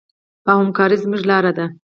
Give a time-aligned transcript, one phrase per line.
[0.49, 1.65] او همکاري زموږ لاره ده.